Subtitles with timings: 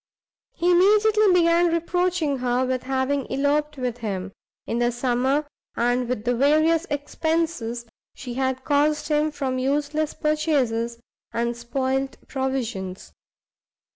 [0.55, 4.31] He immediately began reproaching her with having eloped from him,
[4.65, 7.85] in the summer, and with the various expences
[8.15, 10.97] she had caused him from useless purchases
[11.31, 13.13] and spoilt provisions.